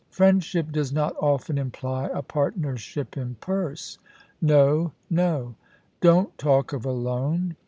[0.09, 3.99] 'Friendship does not often imply a partnership in purse.
[4.41, 5.53] No— no.
[6.01, 7.55] Don't talk of a loan.